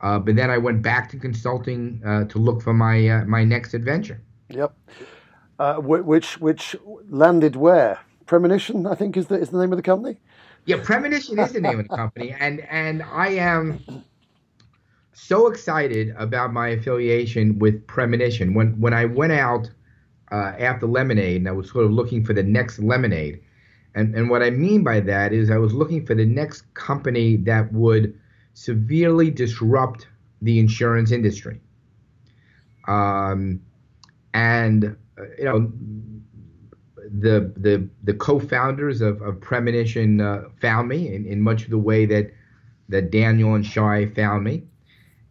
Uh, 0.00 0.18
but 0.18 0.36
then 0.36 0.50
I 0.50 0.58
went 0.58 0.82
back 0.82 1.10
to 1.10 1.18
consulting 1.18 2.02
uh, 2.06 2.24
to 2.24 2.38
look 2.38 2.62
for 2.62 2.72
my 2.72 3.08
uh, 3.08 3.24
my 3.24 3.44
next 3.44 3.74
adventure. 3.74 4.20
Yep. 4.48 4.74
Uh, 5.58 5.76
which 5.76 6.40
which 6.40 6.74
landed 7.08 7.56
where? 7.56 8.00
Premonition, 8.26 8.86
I 8.86 8.94
think, 8.94 9.16
is 9.16 9.26
the 9.26 9.34
is 9.34 9.50
the 9.50 9.58
name 9.58 9.72
of 9.72 9.76
the 9.76 9.82
company. 9.82 10.18
Yeah, 10.64 10.82
Premonition 10.82 11.38
is 11.38 11.52
the 11.52 11.60
name 11.60 11.80
of 11.80 11.88
the 11.88 11.96
company, 11.96 12.34
and 12.40 12.60
and 12.60 13.02
I 13.02 13.28
am 13.28 14.04
so 15.20 15.46
excited 15.46 16.14
about 16.16 16.52
my 16.52 16.68
affiliation 16.68 17.58
with 17.58 17.86
Premonition. 17.86 18.54
When 18.54 18.80
when 18.80 18.94
I 18.94 19.04
went 19.04 19.32
out 19.32 19.70
uh, 20.32 20.52
after 20.58 20.86
Lemonade, 20.86 21.36
and 21.36 21.48
I 21.48 21.52
was 21.52 21.70
sort 21.70 21.84
of 21.84 21.92
looking 21.92 22.24
for 22.24 22.32
the 22.32 22.42
next 22.42 22.78
Lemonade, 22.78 23.40
and 23.94 24.14
and 24.14 24.30
what 24.30 24.42
I 24.42 24.50
mean 24.50 24.82
by 24.82 25.00
that 25.00 25.32
is 25.32 25.50
I 25.50 25.58
was 25.58 25.72
looking 25.72 26.04
for 26.06 26.14
the 26.14 26.26
next 26.26 26.72
company 26.74 27.36
that 27.36 27.72
would 27.72 28.18
severely 28.54 29.30
disrupt 29.30 30.08
the 30.42 30.58
insurance 30.58 31.12
industry. 31.12 31.60
Um, 32.88 33.60
and 34.34 34.96
uh, 35.18 35.22
you 35.38 35.44
know 35.44 35.72
the 37.18 37.52
the 37.56 37.88
the 38.04 38.14
co-founders 38.14 39.00
of, 39.00 39.20
of 39.22 39.40
Premonition 39.40 40.20
uh, 40.20 40.44
found 40.60 40.88
me 40.88 41.14
in, 41.14 41.26
in 41.26 41.40
much 41.40 41.64
of 41.64 41.70
the 41.70 41.78
way 41.78 42.06
that 42.06 42.32
that 42.88 43.10
Daniel 43.10 43.54
and 43.54 43.64
Shai 43.64 44.06
found 44.06 44.44
me, 44.44 44.64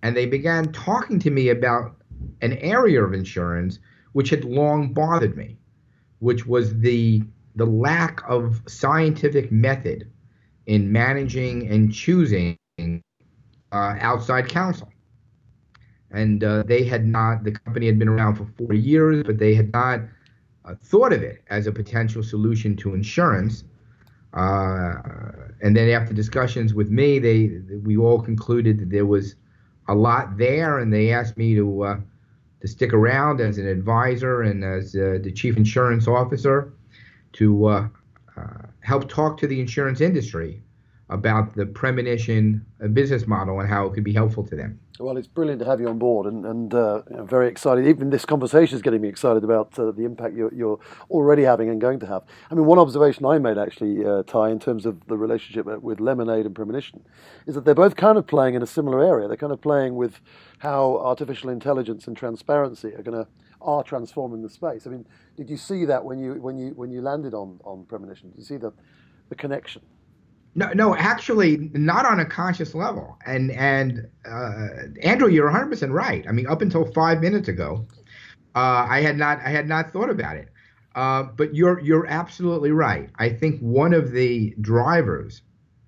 and 0.01 0.15
they 0.15 0.25
began 0.25 0.71
talking 0.71 1.19
to 1.19 1.31
me 1.31 1.49
about 1.49 1.95
an 2.41 2.53
area 2.57 3.03
of 3.03 3.13
insurance 3.13 3.79
which 4.13 4.29
had 4.29 4.43
long 4.43 4.93
bothered 4.93 5.37
me, 5.37 5.57
which 6.19 6.45
was 6.45 6.79
the 6.79 7.23
the 7.55 7.65
lack 7.65 8.21
of 8.27 8.61
scientific 8.67 9.51
method 9.51 10.09
in 10.65 10.91
managing 10.91 11.67
and 11.67 11.93
choosing 11.93 12.57
uh, 12.79 13.95
outside 13.99 14.47
counsel. 14.47 14.89
And 16.11 16.43
uh, 16.43 16.63
they 16.63 16.83
had 16.83 17.05
not, 17.05 17.43
the 17.43 17.51
company 17.51 17.85
had 17.85 17.99
been 17.99 18.07
around 18.07 18.35
for 18.35 18.45
40 18.57 18.79
years, 18.79 19.23
but 19.23 19.37
they 19.37 19.53
had 19.53 19.71
not 19.73 20.01
uh, 20.65 20.75
thought 20.83 21.13
of 21.13 21.21
it 21.21 21.43
as 21.49 21.67
a 21.67 21.71
potential 21.71 22.23
solution 22.23 22.75
to 22.77 22.93
insurance. 22.93 23.63
Uh, 24.33 24.93
and 25.61 25.75
then 25.75 25.89
after 25.89 26.13
discussions 26.13 26.73
with 26.73 26.89
me, 26.89 27.19
they 27.19 27.61
we 27.83 27.97
all 27.97 28.21
concluded 28.21 28.79
that 28.79 28.89
there 28.89 29.05
was 29.05 29.35
a 29.89 29.95
lot 29.95 30.37
there, 30.37 30.79
and 30.79 30.93
they 30.93 31.11
asked 31.11 31.37
me 31.37 31.55
to 31.55 31.83
uh, 31.83 31.99
to 32.61 32.67
stick 32.67 32.93
around 32.93 33.41
as 33.41 33.57
an 33.57 33.67
advisor 33.67 34.43
and 34.43 34.63
as 34.63 34.95
uh, 34.95 35.17
the 35.21 35.31
chief 35.31 35.57
insurance 35.57 36.07
officer 36.07 36.73
to 37.33 37.65
uh, 37.65 37.87
uh, 38.37 38.61
help 38.81 39.09
talk 39.09 39.37
to 39.37 39.47
the 39.47 39.59
insurance 39.59 40.01
industry 40.01 40.61
about 41.09 41.55
the 41.55 41.65
premonition 41.65 42.65
business 42.93 43.27
model 43.27 43.59
and 43.59 43.69
how 43.69 43.85
it 43.87 43.93
could 43.93 44.03
be 44.03 44.13
helpful 44.13 44.43
to 44.45 44.55
them. 44.55 44.79
Well, 44.99 45.15
it's 45.15 45.27
brilliant 45.27 45.61
to 45.61 45.65
have 45.65 45.79
you 45.79 45.87
on 45.87 45.97
board, 45.97 46.25
and, 46.25 46.45
and 46.45 46.73
uh, 46.73 47.23
very 47.23 47.47
excited. 47.47 47.87
Even 47.87 48.09
this 48.09 48.25
conversation 48.25 48.75
is 48.75 48.81
getting 48.81 48.99
me 48.99 49.07
excited 49.07 49.45
about 49.45 49.79
uh, 49.79 49.91
the 49.91 50.03
impact 50.03 50.35
you're, 50.35 50.53
you're, 50.53 50.77
already 51.09 51.43
having 51.43 51.69
and 51.69 51.79
going 51.79 52.01
to 52.01 52.05
have. 52.05 52.23
I 52.51 52.55
mean, 52.55 52.65
one 52.65 52.77
observation 52.79 53.25
I 53.25 53.39
made 53.39 53.57
actually, 53.57 54.05
uh, 54.05 54.23
Ty, 54.23 54.49
in 54.49 54.59
terms 54.59 54.85
of 54.85 55.07
the 55.07 55.15
relationship 55.15 55.65
with 55.81 56.01
Lemonade 56.01 56.45
and 56.45 56.53
Premonition, 56.53 57.05
is 57.47 57.55
that 57.55 57.63
they're 57.63 57.73
both 57.73 57.95
kind 57.95 58.17
of 58.17 58.27
playing 58.27 58.55
in 58.55 58.61
a 58.61 58.67
similar 58.67 59.01
area. 59.01 59.29
They're 59.29 59.37
kind 59.37 59.53
of 59.53 59.61
playing 59.61 59.95
with 59.95 60.19
how 60.57 60.97
artificial 60.97 61.49
intelligence 61.49 62.05
and 62.05 62.17
transparency 62.17 62.93
are 62.93 63.01
going 63.01 63.23
to 63.23 63.27
are 63.61 63.83
transforming 63.83 64.41
the 64.41 64.49
space. 64.49 64.85
I 64.85 64.89
mean, 64.89 65.05
did 65.37 65.49
you 65.49 65.57
see 65.57 65.85
that 65.85 66.03
when 66.03 66.19
you 66.19 66.33
when 66.35 66.57
you 66.57 66.71
when 66.71 66.91
you 66.91 67.01
landed 67.01 67.33
on 67.33 67.59
on 67.63 67.85
Premonition? 67.85 68.31
Did 68.31 68.39
you 68.39 68.45
see 68.45 68.57
the 68.57 68.73
the 69.29 69.35
connection? 69.35 69.81
No, 70.55 70.71
no, 70.73 70.95
actually, 70.95 71.69
not 71.73 72.05
on 72.05 72.19
a 72.19 72.25
conscious 72.25 72.73
level. 72.73 73.17
And 73.25 73.51
and 73.51 74.07
uh, 74.25 74.67
Andrew, 75.03 75.29
you're 75.29 75.45
100 75.45 75.67
percent 75.67 75.91
right. 75.91 76.25
I 76.27 76.31
mean, 76.31 76.47
up 76.47 76.61
until 76.61 76.85
five 76.91 77.21
minutes 77.21 77.47
ago, 77.47 77.85
uh, 78.55 78.85
I 78.89 79.01
had 79.01 79.17
not 79.17 79.39
I 79.39 79.49
had 79.49 79.67
not 79.67 79.91
thought 79.91 80.09
about 80.09 80.37
it. 80.37 80.49
Uh, 80.95 81.23
but 81.23 81.55
you're 81.55 81.79
you're 81.79 82.07
absolutely 82.07 82.71
right. 82.71 83.09
I 83.17 83.29
think 83.29 83.59
one 83.61 83.93
of 83.93 84.11
the 84.11 84.55
drivers 84.59 85.43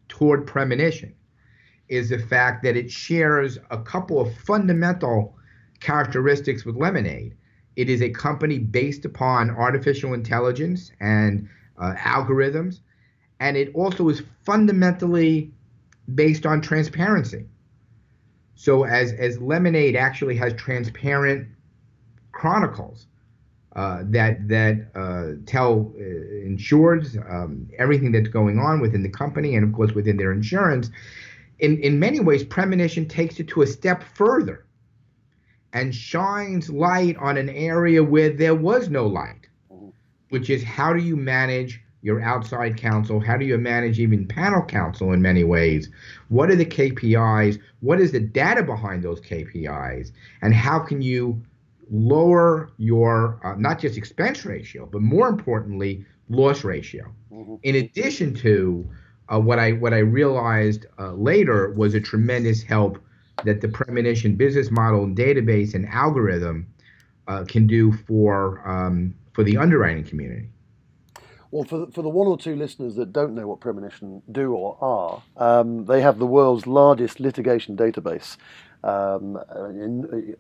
toward 0.08 0.46
premonition 0.46 1.16
is 1.90 2.10
the 2.10 2.20
fact 2.20 2.64
that 2.64 2.78
it 2.78 2.90
shares 2.90 3.58
a 3.72 3.78
couple 3.78 4.20
of 4.22 4.34
fundamental 4.38 5.36
characteristics 5.80 6.64
with 6.64 6.76
Lemonade. 6.76 7.36
It 7.76 7.90
is 7.90 8.02
a 8.02 8.10
company 8.10 8.60
based 8.60 9.04
upon 9.06 9.50
artificial 9.50 10.14
intelligence 10.14 10.92
and 11.00 11.50
uh, 11.78 11.94
algorithms 11.98 12.80
and 13.42 13.58
it 13.58 13.72
also 13.74 14.08
is 14.08 14.22
fundamentally 14.46 15.52
based 16.14 16.46
on 16.46 16.62
transparency. 16.62 17.46
So 18.56 18.84
as 18.86 19.12
as 19.14 19.42
Lemonade 19.42 19.96
actually 19.96 20.38
has 20.38 20.54
transparent 20.54 21.48
chronicles 22.32 23.08
uh, 23.76 24.04
that 24.06 24.48
that 24.48 24.76
uh, 24.94 25.42
tell 25.48 25.92
uh, 25.98 26.04
insureds 26.48 27.18
um, 27.34 27.68
everything 27.78 28.12
that's 28.12 28.30
going 28.30 28.60
on 28.60 28.80
within 28.80 29.02
the 29.02 29.10
company 29.10 29.56
and 29.56 29.68
of 29.68 29.74
course 29.74 29.94
within 29.94 30.18
their 30.18 30.32
insurance. 30.32 30.92
In 31.58 31.80
in 31.80 32.00
many 32.00 32.20
ways, 32.20 32.44
premonition 32.44 33.08
takes 33.08 33.40
it 33.40 33.48
to 33.50 33.64
a 33.64 33.68
step 33.68 34.04
further 34.04 34.66
and 35.74 35.96
shines 35.96 36.70
light 36.70 37.18
on 37.18 37.38
an 37.38 37.50
area 37.50 38.04
where 38.04 38.30
there 38.30 38.56
was 38.56 38.90
no 38.90 39.08
light, 39.08 39.48
which 40.30 40.52
is 40.52 40.64
how 40.64 40.94
do 40.94 41.02
you 41.02 41.16
manage 41.16 41.82
your 42.02 42.22
outside 42.22 42.78
counsel? 42.78 43.20
How 43.20 43.38
do 43.38 43.46
you 43.46 43.58
manage 43.58 44.00
even 44.00 44.28
panel 44.28 44.64
counsel 44.64 45.14
in 45.14 45.22
many 45.22 45.44
ways? 45.44 45.90
What 46.30 46.50
are 46.50 46.56
the 46.56 46.66
KPIs? 46.66 47.60
What 47.82 48.00
is 48.00 48.12
the 48.12 48.20
data 48.20 48.64
behind 48.64 49.04
those 49.04 49.22
KPIs? 49.22 50.12
And 50.42 50.54
how 50.54 50.80
can 50.80 51.02
you 51.02 51.42
lower 51.90 52.72
your 52.78 53.40
uh, 53.44 53.56
not 53.58 53.80
just 53.80 53.98
expense 53.98 54.46
ratio, 54.46 54.86
but 54.86 55.02
more 55.02 55.28
importantly, 55.28 56.06
loss 56.30 56.64
ratio? 56.64 57.12
Mm-hmm. 57.32 57.56
In 57.64 57.76
addition 57.76 58.34
to 58.36 58.88
uh, 59.32 59.40
what 59.40 59.60
I 59.60 59.74
what 59.74 59.94
I 59.94 60.00
realized 60.00 60.86
uh, 61.00 61.14
later 61.14 61.72
was 61.74 61.94
a 61.94 62.02
tremendous 62.02 62.64
help 62.64 63.00
that 63.46 63.62
the 63.62 63.68
premonition 63.68 64.36
business 64.36 64.70
model 64.70 65.04
and 65.04 65.16
database 65.16 65.74
and 65.74 65.88
algorithm 65.88 66.68
uh, 67.28 67.44
can 67.48 67.68
do 67.68 67.92
for 67.92 68.62
um, 68.68 69.14
for 69.34 69.44
the 69.44 69.58
underwriting 69.58 70.04
community. 70.04 70.50
Well, 71.52 71.66
for 71.66 71.86
the, 71.86 71.92
for 71.92 72.02
the 72.02 72.10
one 72.10 72.28
or 72.28 72.38
two 72.38 72.56
listeners 72.56 72.96
that 72.96 73.12
don't 73.12 73.36
know 73.36 73.46
what 73.46 73.60
Premonition 73.60 74.22
do 74.32 74.54
or 74.54 74.78
are, 74.82 75.22
um, 75.36 75.86
they 75.86 76.02
have 76.02 76.18
the 76.18 76.26
world's 76.26 76.66
largest 76.66 77.20
litigation 77.20 77.76
database. 77.76 78.38
Um, 78.84 79.38
in, 79.70 80.36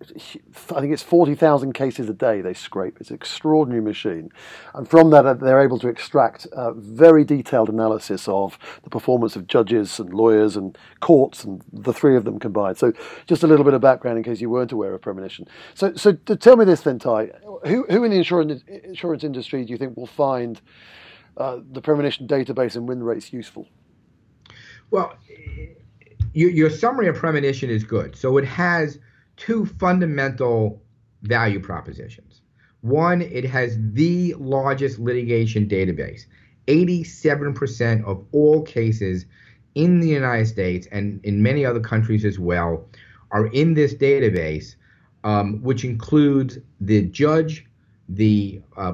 I 0.75 0.79
think 0.79 0.93
it's 0.93 1.03
40,000 1.03 1.73
cases 1.73 2.09
a 2.09 2.13
day 2.13 2.41
they 2.41 2.53
scrape. 2.53 2.97
It's 2.99 3.09
an 3.09 3.15
extraordinary 3.15 3.83
machine. 3.83 4.31
And 4.73 4.87
from 4.89 5.11
that, 5.11 5.25
uh, 5.25 5.33
they're 5.35 5.61
able 5.61 5.77
to 5.79 5.89
extract 5.89 6.47
uh, 6.47 6.71
very 6.71 7.23
detailed 7.23 7.69
analysis 7.69 8.27
of 8.27 8.57
the 8.83 8.89
performance 8.89 9.35
of 9.35 9.45
judges 9.45 9.99
and 9.99 10.11
lawyers 10.13 10.55
and 10.55 10.75
courts 11.01 11.43
and 11.43 11.61
the 11.71 11.93
three 11.93 12.15
of 12.15 12.23
them 12.23 12.39
combined. 12.39 12.77
So, 12.77 12.93
just 13.27 13.43
a 13.43 13.47
little 13.47 13.65
bit 13.65 13.75
of 13.75 13.81
background 13.81 14.17
in 14.17 14.23
case 14.23 14.41
you 14.41 14.49
weren't 14.49 14.71
aware 14.71 14.93
of 14.93 15.01
Premonition. 15.01 15.47
So, 15.75 15.93
so 15.93 16.13
tell 16.13 16.55
me 16.55 16.65
this 16.65 16.81
then, 16.81 16.97
Ty. 16.97 17.31
Who, 17.65 17.85
who 17.89 18.03
in 18.03 18.11
the 18.11 18.17
insurance, 18.17 18.63
insurance 18.67 19.23
industry 19.23 19.65
do 19.65 19.71
you 19.71 19.77
think 19.77 19.95
will 19.95 20.07
find 20.07 20.59
uh, 21.37 21.59
the 21.71 21.81
premonition 21.81 22.27
database 22.27 22.75
and 22.75 22.87
win 22.87 23.03
rates 23.03 23.31
useful? 23.31 23.67
Well, 24.89 25.15
your, 26.33 26.49
your 26.49 26.69
summary 26.69 27.07
of 27.07 27.15
premonition 27.15 27.69
is 27.69 27.83
good. 27.83 28.15
So 28.15 28.37
it 28.37 28.45
has 28.45 28.99
two 29.37 29.65
fundamental 29.65 30.81
value 31.23 31.59
propositions. 31.59 32.41
One, 32.81 33.21
it 33.21 33.45
has 33.45 33.77
the 33.93 34.33
largest 34.37 34.99
litigation 34.99 35.67
database. 35.67 36.25
87% 36.67 38.03
of 38.05 38.23
all 38.31 38.63
cases 38.63 39.25
in 39.75 39.99
the 39.99 40.07
United 40.07 40.47
States 40.47 40.87
and 40.91 41.23
in 41.23 41.41
many 41.41 41.65
other 41.65 41.79
countries 41.79 42.25
as 42.25 42.39
well 42.39 42.85
are 43.31 43.47
in 43.47 43.73
this 43.73 43.93
database, 43.93 44.75
um, 45.23 45.61
which 45.61 45.85
includes 45.85 46.57
the 46.79 47.03
judge, 47.03 47.65
the 48.09 48.61
uh, 48.77 48.93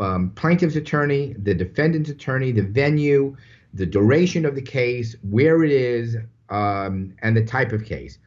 um, 0.00 0.30
plaintiff's 0.30 0.76
attorney, 0.76 1.34
the 1.38 1.54
defendant's 1.54 2.10
attorney, 2.10 2.52
the 2.52 2.62
venue, 2.62 3.36
the 3.72 3.86
duration 3.86 4.44
of 4.44 4.54
the 4.54 4.62
case, 4.62 5.16
where 5.22 5.64
it 5.64 5.70
is, 5.70 6.16
um, 6.50 7.14
and 7.22 7.36
the 7.36 7.44
type 7.44 7.72
of 7.72 7.84
case. 7.84 8.18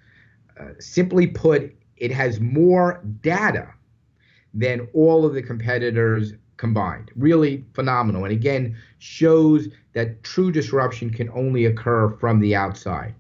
Uh, 0.59 0.69
simply 0.79 1.27
put, 1.27 1.73
it 1.97 2.11
has 2.11 2.39
more 2.39 3.01
data 3.21 3.73
than 4.53 4.87
all 4.93 5.25
of 5.25 5.33
the 5.33 5.41
competitors 5.41 6.33
combined. 6.57 7.11
Really 7.15 7.63
phenomenal. 7.73 8.23
And 8.23 8.33
again, 8.33 8.75
shows 8.97 9.67
that 9.93 10.23
true 10.23 10.51
disruption 10.51 11.09
can 11.09 11.29
only 11.29 11.65
occur 11.65 12.09
from 12.09 12.39
the 12.39 12.55
outside. 12.55 13.13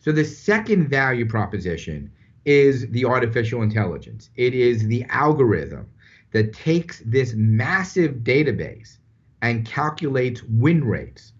So 0.00 0.12
the 0.12 0.24
second 0.24 0.88
value 0.88 1.26
proposition 1.26 2.10
is 2.44 2.88
the 2.90 3.04
artificial 3.04 3.62
intelligence. 3.62 4.30
It 4.36 4.54
is 4.54 4.86
the 4.86 5.04
algorithm 5.08 5.88
that 6.32 6.52
takes 6.52 7.02
this 7.04 7.34
massive 7.34 8.16
database 8.16 8.98
and 9.42 9.66
calculates 9.66 10.42
win 10.44 10.84
rates, 10.84 11.32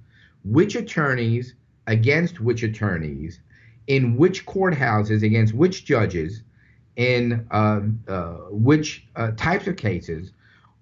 which 0.44 0.74
attorneys 0.76 1.54
against 1.86 2.40
which 2.40 2.62
attorneys, 2.62 3.40
in 3.86 4.16
which 4.16 4.46
courthouses 4.46 5.22
against 5.22 5.54
which 5.54 5.84
judges, 5.84 6.42
in 6.96 7.46
uh, 7.50 7.80
uh, 8.08 8.32
which 8.50 9.06
uh, 9.16 9.30
types 9.36 9.66
of 9.66 9.76
cases 9.76 10.32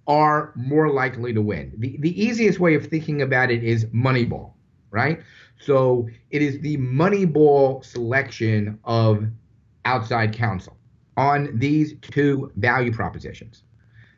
are 0.07 0.53
more 0.55 0.91
likely 0.91 1.33
to 1.33 1.43
win. 1.43 1.73
The, 1.79 1.97
the 2.01 2.23
easiest 2.23 2.61
way 2.61 2.75
of 2.75 2.87
thinking 2.87 3.23
about 3.23 3.51
it 3.51 3.63
is 3.65 3.87
Moneyball, 3.87 4.53
right? 4.91 5.21
So 5.59 6.09
it 6.31 6.43
is 6.43 6.61
the 6.61 6.77
Moneyball 6.79 7.85
selection 7.85 8.79
of 8.85 9.27
outside 9.85 10.33
counsel 10.33 10.77
on 11.17 11.59
these 11.59 11.95
two 12.01 12.53
value 12.57 12.93
propositions. 12.93 13.63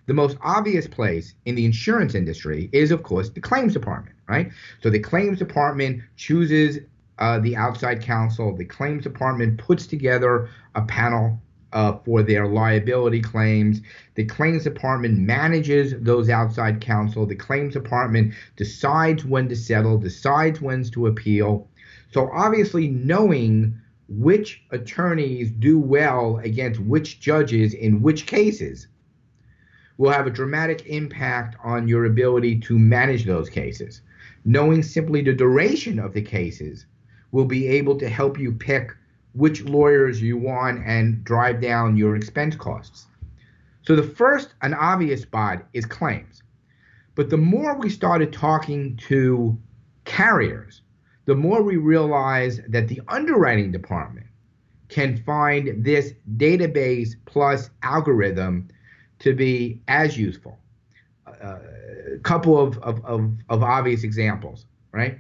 The 0.09 0.15
most 0.15 0.39
obvious 0.41 0.87
place 0.87 1.35
in 1.45 1.55
the 1.55 1.67
insurance 1.67 2.15
industry 2.15 2.71
is, 2.73 2.91
of 2.93 3.03
course, 3.03 3.29
the 3.29 3.43
claims 3.43 3.75
department, 3.75 4.17
right? 4.27 4.51
So 4.83 4.89
the 4.89 4.99
claims 4.99 5.39
department 5.39 6.03
chooses 6.17 6.79
uh, 7.19 7.41
the 7.41 7.55
outside 7.55 8.01
counsel. 8.01 8.57
The 8.57 8.65
claims 8.65 9.03
department 9.03 9.59
puts 9.59 9.87
together 9.87 10.49
a 10.75 10.81
panel 10.81 11.39
uh, 11.75 11.99
for 12.07 12.23
their 12.23 12.47
liability 12.47 13.21
claims. 13.21 13.83
The 14.15 14.25
claims 14.25 14.65
department 14.65 15.19
manages 15.19 15.93
those 16.01 16.31
outside 16.31 16.81
counsel. 16.81 17.27
The 17.27 17.37
claims 17.37 17.75
department 17.75 18.33
decides 18.57 19.27
when 19.27 19.47
to 19.51 19.57
settle, 19.57 19.99
decides 19.99 20.63
when 20.63 20.85
to 20.85 21.09
appeal. 21.09 21.69
So 22.13 22.31
obviously, 22.33 22.89
knowing 22.89 23.79
which 24.09 24.65
attorneys 24.71 25.51
do 25.51 25.79
well 25.79 26.39
against 26.39 26.81
which 26.81 27.21
judges 27.21 27.75
in 27.75 28.01
which 28.01 28.25
cases 28.25 28.87
will 29.99 30.11
have 30.11 30.27
a 30.27 30.31
dramatic 30.31 30.87
impact 30.87 31.57
on 31.63 31.87
your 31.87 32.07
ability 32.07 32.59
to 32.61 32.79
manage 32.79 33.25
those 33.25 33.51
cases. 33.51 34.01
Knowing 34.45 34.83
simply 34.83 35.21
the 35.21 35.33
duration 35.33 35.99
of 35.99 36.15
the 36.15 36.23
cases 36.23 36.87
will 37.33 37.45
be 37.45 37.67
able 37.67 37.99
to 37.99 38.09
help 38.09 38.39
you 38.39 38.53
pick 38.53 38.93
which 39.35 39.65
lawyers 39.65 40.23
you 40.23 40.39
want 40.39 40.83
and 40.87 41.23
drive 41.25 41.61
down 41.61 41.97
your 41.97 42.17
expense 42.17 42.57
costs. 42.57 43.07
So 43.83 43.95
the 43.95 44.03
first 44.03 44.55
and 44.63 44.75
obvious 44.75 45.23
spot 45.23 45.67
is 45.75 45.85
claims. 45.85 46.43
But 47.15 47.31
the 47.31 47.37
more 47.37 47.77
we 47.77 47.91
started 47.91 48.33
talking 48.33 48.97
to 49.09 49.59
carriers, 50.05 50.83
the 51.25 51.35
more 51.35 51.63
we 51.63 51.77
realized 51.77 52.73
that 52.73 52.89
the 52.89 53.03
underwriting 53.09 53.73
department 53.73 54.27
can 54.89 55.17
find 55.25 55.85
this 55.85 56.15
database 56.37 57.15
plus 57.27 57.71
algorithm 57.83 58.69
to 59.21 59.35
be 59.35 59.81
as 59.89 60.17
useful. 60.17 60.59
A 61.27 61.31
uh, 61.31 61.59
couple 62.23 62.59
of, 62.59 62.79
of, 62.79 63.05
of, 63.05 63.31
of 63.49 63.63
obvious 63.63 64.03
examples, 64.03 64.67
right? 64.93 65.19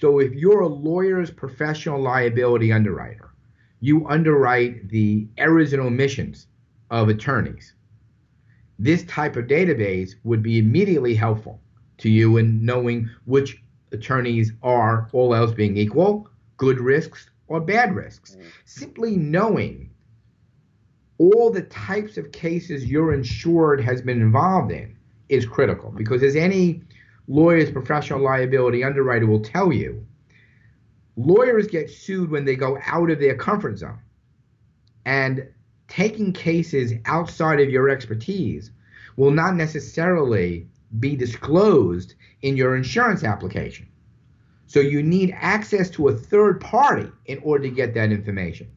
So 0.00 0.18
if 0.18 0.32
you're 0.34 0.62
a 0.62 0.66
lawyer's 0.66 1.30
professional 1.30 2.00
liability 2.00 2.72
underwriter, 2.72 3.30
you 3.80 4.08
underwrite 4.08 4.88
the 4.88 5.28
errors 5.38 5.72
and 5.72 5.82
omissions 5.82 6.46
of 6.90 7.08
attorneys. 7.08 7.74
This 8.78 9.04
type 9.04 9.36
of 9.36 9.46
database 9.46 10.14
would 10.24 10.42
be 10.42 10.58
immediately 10.58 11.14
helpful 11.14 11.60
to 11.98 12.10
you 12.10 12.38
in 12.38 12.64
knowing 12.64 13.08
which 13.24 13.62
attorneys 13.92 14.52
are, 14.62 15.08
all 15.12 15.34
else 15.34 15.52
being 15.52 15.76
equal, 15.76 16.28
good 16.56 16.80
risks 16.80 17.30
or 17.46 17.60
bad 17.60 17.94
risks. 17.94 18.36
Mm. 18.36 18.44
Simply 18.64 19.16
knowing 19.16 19.90
all 21.18 21.50
the 21.50 21.62
types 21.62 22.16
of 22.16 22.32
cases 22.32 22.86
your 22.86 23.12
insured 23.14 23.80
has 23.80 24.02
been 24.02 24.20
involved 24.20 24.72
in 24.72 24.96
is 25.28 25.46
critical 25.46 25.90
because 25.90 26.22
as 26.22 26.36
any 26.36 26.82
lawyer's 27.28 27.70
professional 27.70 28.20
liability 28.20 28.84
underwriter 28.84 29.26
will 29.26 29.40
tell 29.40 29.72
you, 29.72 30.04
lawyers 31.16 31.66
get 31.66 31.90
sued 31.90 32.30
when 32.30 32.44
they 32.44 32.56
go 32.56 32.78
out 32.86 33.10
of 33.10 33.20
their 33.20 33.36
comfort 33.36 33.78
zone. 33.78 33.98
And 35.06 35.48
taking 35.88 36.32
cases 36.32 36.92
outside 37.04 37.60
of 37.60 37.70
your 37.70 37.88
expertise 37.88 38.70
will 39.16 39.30
not 39.30 39.54
necessarily 39.54 40.66
be 40.98 41.14
disclosed 41.14 42.14
in 42.42 42.56
your 42.56 42.76
insurance 42.76 43.22
application. 43.22 43.86
So 44.66 44.80
you 44.80 45.02
need 45.02 45.34
access 45.36 45.90
to 45.90 46.08
a 46.08 46.16
third 46.16 46.60
party 46.60 47.10
in 47.26 47.38
order 47.38 47.64
to 47.64 47.70
get 47.70 47.94
that 47.94 48.10
information. 48.10 48.70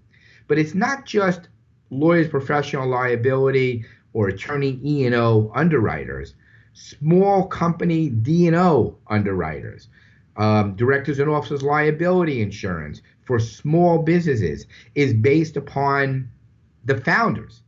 But 0.48 0.60
it's 0.60 0.75
not 0.75 1.06
just 1.06 1.48
lawyers 1.89 2.27
professional 2.27 2.88
liability 2.88 3.86
or 4.13 4.29
attorney 4.29 4.79
E&O 4.84 5.51
underwriters 5.53 6.36
small 6.77 7.48
company 7.48 8.10
D&O 8.10 8.98
underwriters, 9.08 9.89
um, 10.36 10.75
directors 10.75 11.17
and 11.17 11.29
officers 11.29 11.63
liability 11.63 12.41
insurance 12.41 13.01
for 13.24 13.39
small 13.39 14.03
businesses 14.03 14.67
is 14.94 15.13
based 15.13 15.58
upon 15.58 16.29
the 16.86 16.98
founders. 17.01 17.63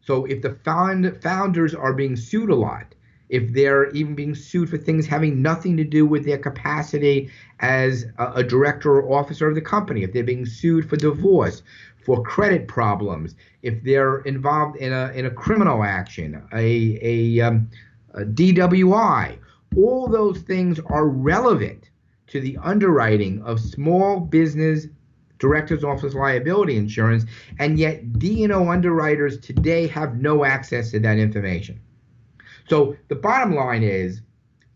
So 0.00 0.24
if 0.24 0.40
the 0.40 0.54
found, 0.64 1.22
founders 1.22 1.74
are 1.74 1.92
being 1.92 2.16
sued 2.16 2.50
a 2.50 2.54
lot, 2.54 2.93
if 3.28 3.52
they're 3.52 3.90
even 3.90 4.14
being 4.14 4.34
sued 4.34 4.68
for 4.68 4.76
things 4.76 5.06
having 5.06 5.40
nothing 5.40 5.76
to 5.76 5.84
do 5.84 6.06
with 6.06 6.24
their 6.24 6.38
capacity 6.38 7.30
as 7.60 8.04
a, 8.18 8.32
a 8.36 8.42
director 8.42 9.00
or 9.00 9.18
officer 9.18 9.48
of 9.48 9.54
the 9.54 9.60
company, 9.60 10.02
if 10.02 10.12
they're 10.12 10.22
being 10.22 10.46
sued 10.46 10.88
for 10.88 10.96
divorce, 10.96 11.62
for 12.04 12.22
credit 12.22 12.68
problems, 12.68 13.34
if 13.62 13.82
they're 13.82 14.18
involved 14.20 14.76
in 14.76 14.92
a 14.92 15.10
in 15.14 15.26
a 15.26 15.30
criminal 15.30 15.82
action, 15.82 16.42
a 16.52 16.98
a, 17.02 17.40
um, 17.40 17.70
a 18.12 18.24
DWI, 18.24 19.38
all 19.76 20.06
those 20.06 20.38
things 20.40 20.78
are 20.86 21.08
relevant 21.08 21.90
to 22.28 22.40
the 22.40 22.58
underwriting 22.62 23.42
of 23.42 23.58
small 23.60 24.20
business 24.20 24.86
directors 25.38 25.84
office 25.84 26.14
liability 26.14 26.76
insurance 26.76 27.24
and 27.58 27.78
yet 27.78 28.18
D&O 28.18 28.68
underwriters 28.70 29.38
today 29.40 29.86
have 29.86 30.16
no 30.16 30.44
access 30.44 30.90
to 30.92 31.00
that 31.00 31.18
information. 31.18 31.80
So 32.68 32.96
the 33.08 33.14
bottom 33.14 33.54
line 33.54 33.82
is 33.82 34.20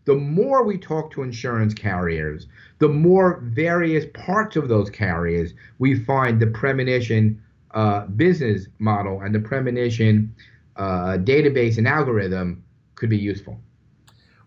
the 0.05 0.15
more 0.15 0.63
we 0.63 0.77
talk 0.77 1.11
to 1.11 1.23
insurance 1.23 1.73
carriers, 1.73 2.47
the 2.79 2.87
more 2.87 3.41
various 3.43 4.05
parts 4.13 4.55
of 4.55 4.67
those 4.67 4.89
carriers 4.89 5.53
we 5.77 6.03
find 6.03 6.39
the 6.39 6.47
premonition 6.47 7.41
uh, 7.71 8.07
business 8.07 8.67
model 8.79 9.21
and 9.21 9.33
the 9.35 9.39
premonition 9.39 10.33
uh, 10.75 11.17
database 11.17 11.77
and 11.77 11.87
algorithm 11.87 12.63
could 12.95 13.09
be 13.09 13.17
useful. 13.17 13.59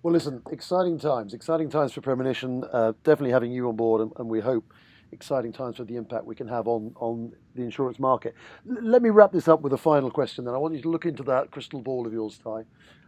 Well, 0.02 0.12
listen, 0.12 0.42
exciting 0.50 0.98
times, 0.98 1.32
exciting 1.32 1.70
times 1.70 1.92
for 1.92 2.00
premonition. 2.00 2.64
Uh, 2.72 2.92
definitely 3.04 3.30
having 3.30 3.52
you 3.52 3.68
on 3.68 3.76
board, 3.76 4.00
and, 4.00 4.12
and, 4.16 4.28
we 4.28 4.40
hope 4.40 4.72
exciting 5.12 5.52
times 5.52 5.76
for 5.76 5.84
the 5.84 5.94
impact 5.94 6.24
we 6.24 6.34
can 6.34 6.48
have 6.48 6.66
on 6.66 6.92
on 6.96 7.32
the 7.54 7.62
insurance 7.62 8.00
market. 8.00 8.34
L- 8.68 8.82
let 8.82 9.00
me 9.00 9.10
wrap 9.10 9.30
this 9.30 9.46
up 9.46 9.60
with 9.60 9.72
a 9.72 9.78
final 9.78 10.10
question. 10.10 10.44
Then 10.44 10.54
I 10.54 10.58
want 10.58 10.74
you 10.74 10.82
to 10.82 10.90
look 10.90 11.06
into 11.06 11.22
that 11.24 11.52
crystal 11.52 11.80
ball 11.80 12.04
of 12.04 12.12
yours, 12.12 12.36
Ty, 12.42 12.64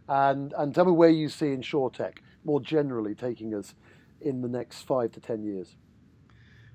and 0.07 0.53
and 0.57 0.73
tell 0.73 0.85
me 0.85 0.91
where 0.91 1.09
you 1.09 1.29
see 1.29 1.47
InsurTech 1.47 2.17
more 2.43 2.61
generally 2.61 3.15
taking 3.15 3.53
us 3.53 3.73
in 4.21 4.41
the 4.41 4.47
next 4.47 4.83
five 4.83 5.11
to 5.13 5.19
ten 5.19 5.43
years? 5.43 5.75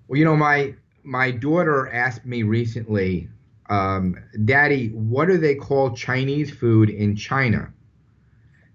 Well, 0.08 0.18
you 0.18 0.24
know, 0.24 0.36
my 0.36 0.74
my 1.02 1.30
daughter 1.30 1.88
asked 1.92 2.26
me 2.26 2.42
recently, 2.42 3.28
um, 3.68 4.16
Daddy, 4.44 4.88
what 4.88 5.28
do 5.28 5.38
they 5.38 5.54
call 5.54 5.94
Chinese 5.94 6.50
food 6.50 6.90
in 6.90 7.16
China? 7.16 7.72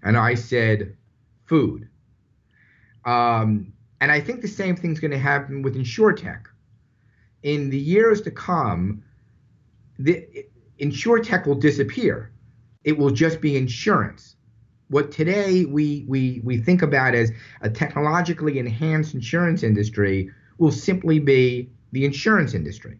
And 0.02 0.16
I 0.16 0.34
said, 0.34 0.96
food. 1.44 1.88
Um, 3.04 3.72
and 4.00 4.10
I 4.10 4.20
think 4.20 4.40
the 4.40 4.48
same 4.48 4.76
thing's 4.76 5.00
going 5.00 5.12
to 5.12 5.18
happen 5.18 5.62
with 5.62 5.76
InsurTech. 5.76 6.44
In 7.42 7.70
the 7.70 7.78
years 7.78 8.20
to 8.22 8.30
come, 8.30 9.02
the 9.98 10.26
InsurTech 10.80 11.46
will 11.46 11.54
disappear. 11.54 12.32
It 12.84 12.96
will 12.98 13.10
just 13.10 13.40
be 13.40 13.56
insurance 13.56 14.35
what 14.88 15.10
today 15.10 15.64
we, 15.64 16.04
we, 16.06 16.40
we 16.44 16.58
think 16.58 16.82
about 16.82 17.14
as 17.14 17.32
a 17.60 17.70
technologically 17.70 18.58
enhanced 18.58 19.14
insurance 19.14 19.62
industry 19.62 20.30
will 20.58 20.70
simply 20.70 21.18
be 21.18 21.68
the 21.92 22.04
insurance 22.04 22.54
industry. 22.54 22.98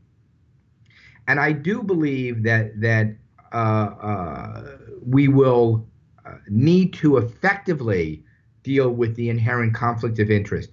And 1.28 1.40
I 1.40 1.52
do 1.52 1.82
believe 1.82 2.42
that, 2.44 2.80
that 2.80 3.14
uh, 3.52 3.56
uh, 3.56 4.76
we 5.04 5.28
will 5.28 5.86
uh, 6.24 6.34
need 6.48 6.92
to 6.94 7.18
effectively 7.18 8.24
deal 8.62 8.90
with 8.90 9.14
the 9.16 9.30
inherent 9.30 9.74
conflict 9.74 10.18
of 10.18 10.30
interest 10.30 10.70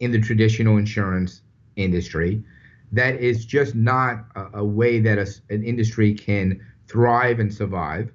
in 0.00 0.12
the 0.12 0.20
traditional 0.20 0.76
insurance 0.76 1.42
industry. 1.76 2.42
That 2.92 3.16
is 3.16 3.44
just 3.44 3.74
not 3.74 4.24
a, 4.36 4.58
a 4.60 4.64
way 4.64 5.00
that 5.00 5.18
a, 5.18 5.26
an 5.50 5.64
industry 5.64 6.14
can 6.14 6.60
thrive 6.86 7.40
and 7.40 7.52
survive. 7.52 8.12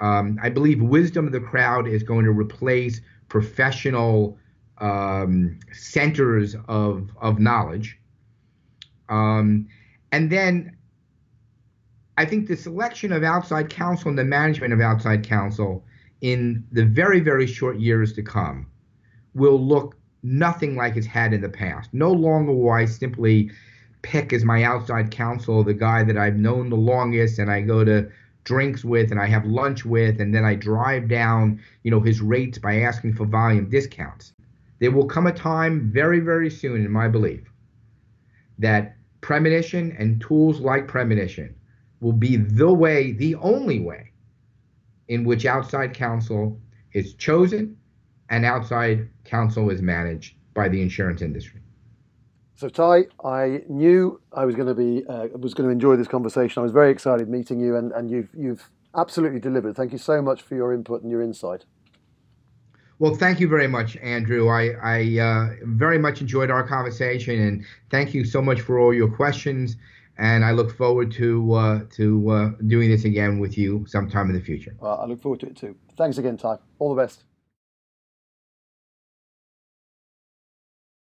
Um, 0.00 0.38
I 0.42 0.48
believe 0.48 0.80
wisdom 0.80 1.26
of 1.26 1.32
the 1.32 1.40
crowd 1.40 1.88
is 1.88 2.02
going 2.02 2.24
to 2.24 2.30
replace 2.30 3.00
professional 3.28 4.38
um, 4.78 5.58
centers 5.72 6.56
of, 6.68 7.10
of 7.20 7.38
knowledge. 7.38 7.98
Um, 9.08 9.68
and 10.12 10.30
then 10.30 10.76
I 12.16 12.24
think 12.24 12.48
the 12.48 12.56
selection 12.56 13.12
of 13.12 13.22
outside 13.22 13.70
counsel 13.70 14.08
and 14.08 14.18
the 14.18 14.24
management 14.24 14.72
of 14.72 14.80
outside 14.80 15.26
counsel 15.26 15.84
in 16.20 16.64
the 16.72 16.84
very, 16.84 17.20
very 17.20 17.46
short 17.46 17.78
years 17.78 18.12
to 18.14 18.22
come 18.22 18.66
will 19.34 19.60
look 19.60 19.96
nothing 20.22 20.74
like 20.74 20.96
it's 20.96 21.06
had 21.06 21.32
in 21.32 21.40
the 21.40 21.48
past. 21.48 21.92
No 21.92 22.12
longer 22.12 22.52
will 22.52 22.70
I 22.70 22.86
simply 22.86 23.50
pick 24.02 24.32
as 24.32 24.44
my 24.44 24.62
outside 24.62 25.10
counsel 25.10 25.62
the 25.62 25.74
guy 25.74 26.02
that 26.04 26.16
I've 26.16 26.36
known 26.36 26.70
the 26.70 26.76
longest 26.76 27.38
and 27.38 27.50
I 27.50 27.60
go 27.60 27.84
to 27.84 28.10
drinks 28.48 28.82
with 28.82 29.10
and 29.10 29.20
I 29.20 29.26
have 29.26 29.44
lunch 29.44 29.84
with, 29.84 30.22
and 30.22 30.34
then 30.34 30.44
I 30.44 30.54
drive 30.54 31.06
down, 31.06 31.60
you 31.82 31.90
know, 31.90 32.00
his 32.00 32.22
rates 32.22 32.58
by 32.58 32.80
asking 32.80 33.12
for 33.14 33.26
volume 33.26 33.68
discounts. 33.68 34.32
There 34.78 34.90
will 34.90 35.04
come 35.04 35.26
a 35.26 35.32
time 35.32 35.90
very, 35.92 36.20
very 36.20 36.48
soon, 36.48 36.82
in 36.86 36.90
my 36.90 37.08
belief, 37.08 37.42
that 38.58 38.96
premonition 39.20 39.94
and 39.98 40.20
tools 40.20 40.60
like 40.60 40.88
premonition 40.88 41.54
will 42.00 42.14
be 42.14 42.36
the 42.36 42.72
way, 42.72 43.12
the 43.12 43.34
only 43.34 43.80
way, 43.80 44.12
in 45.08 45.24
which 45.24 45.44
outside 45.44 45.92
counsel 45.92 46.58
is 46.94 47.14
chosen 47.14 47.76
and 48.30 48.46
outside 48.46 49.08
counsel 49.24 49.68
is 49.68 49.82
managed 49.82 50.36
by 50.54 50.70
the 50.70 50.80
insurance 50.80 51.20
industry. 51.20 51.60
So 52.58 52.68
Ty, 52.68 53.04
I 53.24 53.62
knew 53.68 54.20
I 54.32 54.44
was 54.44 54.56
going 54.56 54.66
to 54.66 54.74
be 54.74 55.06
uh, 55.06 55.28
was 55.38 55.54
going 55.54 55.68
to 55.68 55.72
enjoy 55.72 55.94
this 55.94 56.08
conversation. 56.08 56.58
I 56.58 56.64
was 56.64 56.72
very 56.72 56.90
excited 56.90 57.28
meeting 57.28 57.60
you, 57.60 57.76
and, 57.76 57.92
and 57.92 58.10
you've 58.10 58.30
you've 58.36 58.68
absolutely 58.96 59.38
delivered. 59.38 59.76
Thank 59.76 59.92
you 59.92 59.98
so 59.98 60.20
much 60.20 60.42
for 60.42 60.56
your 60.56 60.74
input 60.74 61.02
and 61.02 61.08
your 61.08 61.22
insight. 61.22 61.66
Well, 62.98 63.14
thank 63.14 63.38
you 63.38 63.46
very 63.46 63.68
much, 63.68 63.96
Andrew. 63.98 64.48
I, 64.48 64.70
I 64.82 65.20
uh, 65.20 65.54
very 65.66 66.00
much 66.00 66.20
enjoyed 66.20 66.50
our 66.50 66.66
conversation, 66.66 67.40
and 67.40 67.64
thank 67.92 68.12
you 68.12 68.24
so 68.24 68.42
much 68.42 68.60
for 68.60 68.80
all 68.80 68.92
your 68.92 69.08
questions. 69.08 69.76
And 70.16 70.44
I 70.44 70.50
look 70.50 70.76
forward 70.76 71.12
to 71.12 71.52
uh, 71.52 71.80
to 71.92 72.28
uh, 72.28 72.50
doing 72.66 72.90
this 72.90 73.04
again 73.04 73.38
with 73.38 73.56
you 73.56 73.84
sometime 73.86 74.30
in 74.30 74.34
the 74.34 74.42
future. 74.42 74.74
I 74.82 75.04
look 75.04 75.22
forward 75.22 75.38
to 75.40 75.46
it 75.46 75.56
too. 75.56 75.76
Thanks 75.96 76.18
again, 76.18 76.36
Ty. 76.36 76.56
All 76.80 76.92
the 76.92 77.00
best. 77.00 77.22